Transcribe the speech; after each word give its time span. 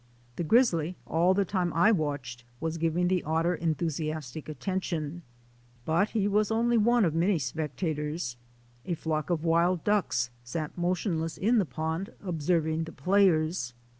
The 0.35 0.43
grizzly, 0.43 0.95
all 1.05 1.35
the 1.35 1.45
time 1.45 1.71
I 1.73 1.91
watched, 1.91 2.43
was 2.59 2.79
giving 2.79 3.07
the 3.07 3.23
otter 3.23 3.53
enthusiastic 3.53 4.49
attention. 4.49 5.21
But 5.85 6.09
he 6.09 6.27
was 6.27 6.49
only 6.49 6.75
one 6.75 7.05
of 7.05 7.13
many 7.13 7.37
spectators. 7.37 8.35
A 8.83 8.95
flock 8.95 9.29
of 9.29 9.43
wild 9.43 9.83
ducks 9.83 10.31
sat 10.43 10.75
motionless 10.75 11.37
in 11.37 11.59
the 11.59 11.65
pond 11.65 12.13
observing 12.23 12.85
the 12.85 12.91
players. 12.91 13.75